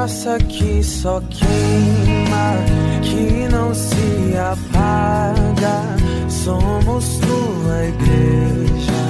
[0.00, 2.54] Sarça que só queima,
[3.02, 5.94] que não se apaga.
[6.26, 9.02] Somos tua igreja,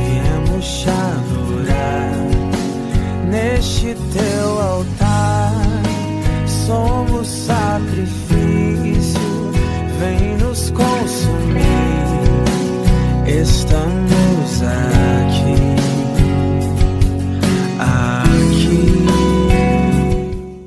[0.00, 2.16] viemos te adorar
[3.30, 5.52] neste teu altar.
[6.66, 9.20] Somos sacrifício,
[10.00, 11.62] vem nos consumir.
[13.24, 14.33] Estamos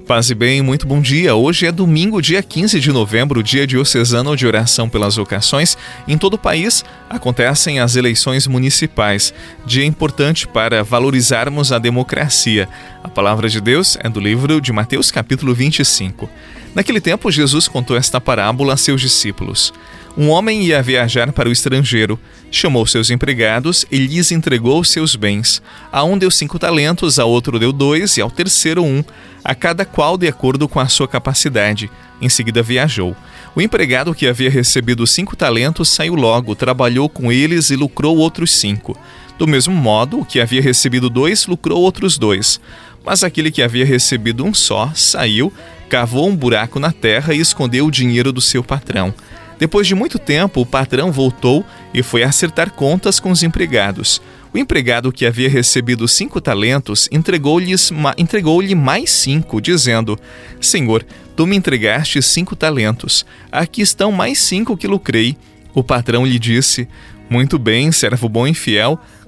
[0.07, 1.35] Paz e bem, muito bom dia.
[1.35, 5.77] Hoje é domingo, dia 15 de novembro, dia diocesano de oração pelas vocações.
[6.07, 9.34] Em todo o país acontecem as eleições municipais,
[9.65, 12.70] dia importante para valorizarmos a democracia.
[13.07, 16.29] A palavra de Deus é do livro de Mateus, capítulo 25.
[16.75, 19.73] Naquele tempo, Jesus contou esta parábola a seus discípulos.
[20.17, 22.20] Um homem ia viajar para o estrangeiro,
[22.51, 25.62] chamou seus empregados e lhes entregou seus bens.
[25.89, 29.01] A um deu cinco talentos, a outro deu dois e ao terceiro um,
[29.41, 31.89] a cada qual de acordo com a sua capacidade.
[32.21, 33.15] Em seguida viajou.
[33.55, 38.51] O empregado que havia recebido cinco talentos saiu logo, trabalhou com eles e lucrou outros
[38.51, 38.99] cinco.
[39.37, 42.60] Do mesmo modo, o que havia recebido dois lucrou outros dois.
[43.05, 45.51] Mas aquele que havia recebido um só saiu,
[45.90, 49.13] cavou um buraco na terra e escondeu o dinheiro do seu patrão.
[49.59, 54.21] Depois de muito tempo, o patrão voltou e foi acertar contas com os empregados.
[54.54, 57.73] O empregado que havia recebido cinco talentos entregou-lhe
[58.17, 60.17] entregou mais cinco, dizendo:
[60.61, 63.26] Senhor, tu me entregaste cinco talentos.
[63.51, 65.38] Aqui estão mais cinco que lucrei.
[65.73, 66.88] O patrão lhe disse:
[67.29, 69.00] Muito bem, servo bom e fiel.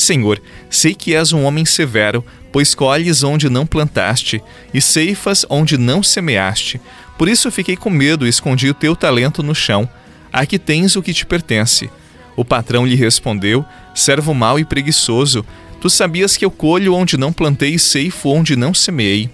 [0.00, 4.42] Senhor, sei que és um homem severo, pois colhes onde não plantaste
[4.72, 6.80] e ceifas onde não semeaste.
[7.16, 9.88] Por isso fiquei com medo e escondi o teu talento no chão.
[10.32, 11.90] Aqui tens o que te pertence.
[12.36, 13.64] O patrão lhe respondeu:
[13.94, 15.44] Servo mau e preguiçoso,
[15.80, 19.28] tu sabias que eu colho onde não plantei e ceifo onde não semeei.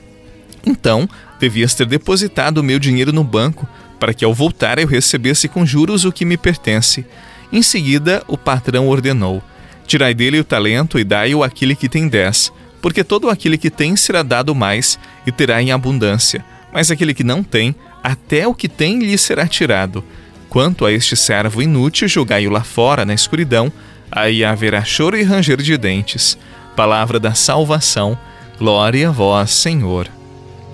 [0.67, 1.09] Então,
[1.39, 3.69] devias ter depositado o meu dinheiro no banco,
[4.01, 7.05] para que ao voltar eu recebesse com juros o que me pertence.
[7.53, 9.43] Em seguida, o patrão ordenou:
[9.87, 13.97] Tirai dele o talento e dai-o àquele que tem dez, porque todo aquele que tem
[13.97, 17.73] será dado mais e terá em abundância mas aquele que não tem,
[18.03, 20.03] até o que tem lhe será tirado.
[20.51, 23.73] Quanto a este servo inútil, jogai-o lá fora, na escuridão,
[24.11, 26.37] aí haverá choro e ranger de dentes.
[26.75, 28.19] Palavra da salvação,
[28.59, 30.09] glória a vós, Senhor.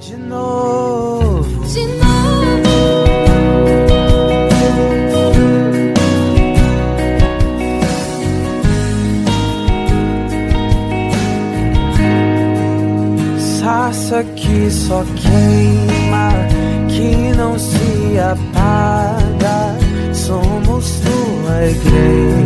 [0.00, 0.89] De novo,
[14.60, 16.32] que só queima
[16.88, 19.78] que não se apaga.
[20.12, 22.39] Somos tua igreja,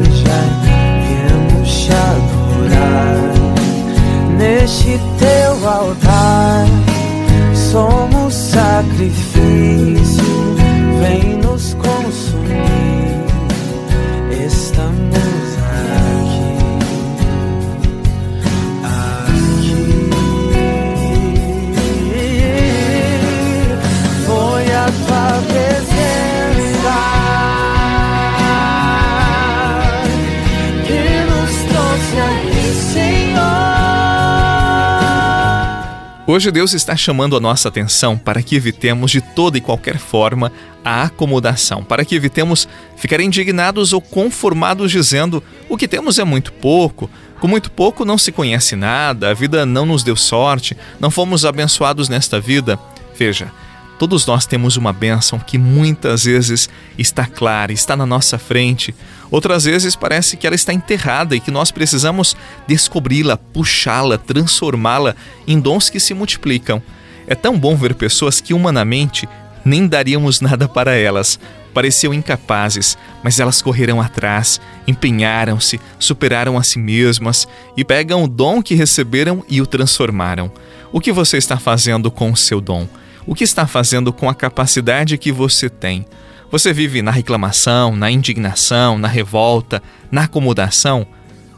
[36.26, 40.50] Hoje Deus está chamando a nossa atenção para que evitemos de toda e qualquer forma
[40.82, 46.50] a acomodação, para que evitemos ficar indignados ou conformados dizendo o que temos é muito
[46.50, 51.10] pouco, com muito pouco não se conhece nada, a vida não nos deu sorte, não
[51.10, 52.78] fomos abençoados nesta vida.
[53.18, 53.52] Veja,
[53.98, 56.68] Todos nós temos uma bênção que muitas vezes
[56.98, 58.94] está clara, está na nossa frente.
[59.30, 62.36] Outras vezes parece que ela está enterrada e que nós precisamos
[62.66, 65.14] descobri-la, puxá-la, transformá-la
[65.46, 66.82] em dons que se multiplicam.
[67.26, 69.28] É tão bom ver pessoas que humanamente
[69.64, 71.38] nem daríamos nada para elas.
[71.72, 78.62] Pareciam incapazes, mas elas correram atrás, empenharam-se, superaram a si mesmas e pegam o dom
[78.62, 80.52] que receberam e o transformaram.
[80.92, 82.86] O que você está fazendo com o seu dom?
[83.26, 86.04] O que está fazendo com a capacidade que você tem?
[86.50, 91.06] Você vive na reclamação, na indignação, na revolta, na acomodação?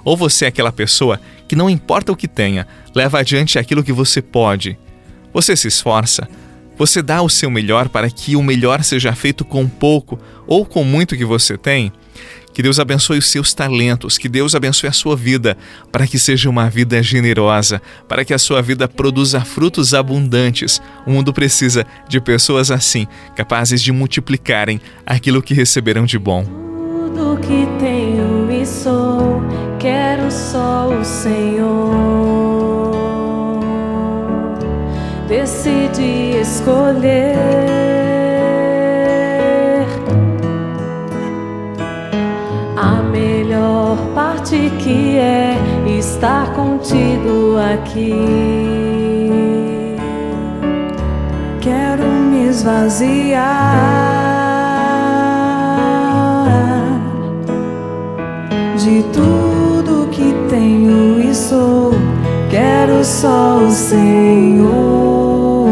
[0.05, 3.93] Ou você é aquela pessoa que não importa o que tenha, leva adiante aquilo que
[3.93, 4.79] você pode?
[5.33, 6.29] Você se esforça?
[6.79, 10.85] Você dá o seu melhor para que o melhor seja feito com pouco ou com
[10.85, 11.93] muito que você tem?
[12.57, 15.59] Que Deus abençoe os seus talentos, que Deus abençoe a sua vida,
[15.93, 20.81] para que seja uma vida generosa, para que a sua vida produza frutos abundantes.
[21.07, 23.07] O mundo precisa de pessoas assim,
[23.37, 26.45] capazes de multiplicarem aquilo que receberam de bom.
[26.45, 29.43] Tudo que tenho e sou,
[29.79, 32.01] quero só o Senhor.
[35.29, 37.66] Decidi escolher
[44.17, 45.57] parte que é
[45.99, 48.15] estar contigo aqui.
[51.61, 53.45] Quero me esvaziar
[58.79, 61.93] de tudo que tenho e sou.
[62.49, 65.67] Quero só o Senhor.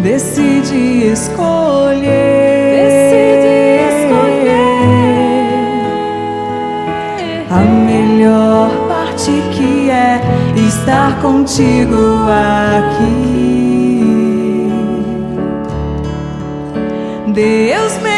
[0.00, 2.35] Decidi escolher.
[7.56, 10.20] A melhor parte que é
[10.56, 13.96] estar contigo aqui.
[17.32, 18.16] Deus meu.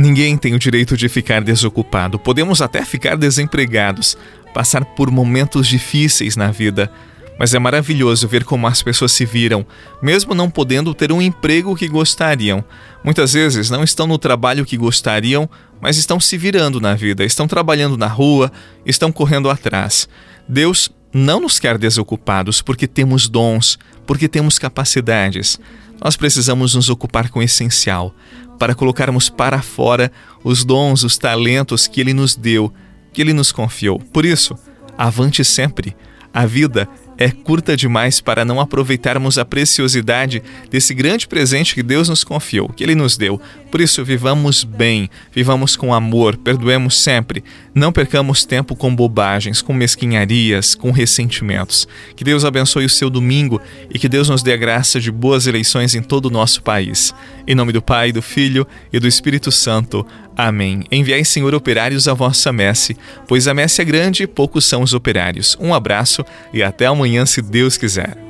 [0.00, 2.18] Ninguém tem o direito de ficar desocupado.
[2.18, 4.16] Podemos até ficar desempregados,
[4.54, 6.90] passar por momentos difíceis na vida
[7.40, 9.66] mas é maravilhoso ver como as pessoas se viram,
[10.02, 12.62] mesmo não podendo ter um emprego que gostariam.
[13.02, 15.48] Muitas vezes não estão no trabalho que gostariam,
[15.80, 18.52] mas estão se virando na vida, estão trabalhando na rua,
[18.84, 20.06] estão correndo atrás.
[20.46, 25.58] Deus não nos quer desocupados porque temos dons, porque temos capacidades.
[25.98, 28.14] Nós precisamos nos ocupar com o essencial,
[28.58, 30.12] para colocarmos para fora
[30.44, 32.70] os dons, os talentos que Ele nos deu,
[33.14, 33.98] que Ele nos confiou.
[33.98, 34.54] Por isso,
[34.98, 35.96] avante sempre.
[36.32, 36.88] A vida
[37.20, 42.70] é curta demais para não aproveitarmos a preciosidade desse grande presente que Deus nos confiou,
[42.70, 43.38] que Ele nos deu.
[43.70, 47.44] Por isso, vivamos bem, vivamos com amor, perdoemos sempre,
[47.74, 51.86] não percamos tempo com bobagens, com mesquinharias, com ressentimentos.
[52.16, 53.60] Que Deus abençoe o seu domingo
[53.92, 57.14] e que Deus nos dê a graça de boas eleições em todo o nosso país.
[57.46, 60.06] Em nome do Pai, do Filho e do Espírito Santo.
[60.36, 60.84] Amém.
[60.90, 62.96] Enviai, Senhor, operários à vossa messe,
[63.28, 65.56] pois a messe é grande e poucos são os operários.
[65.60, 68.29] Um abraço e até amanhã, se Deus quiser.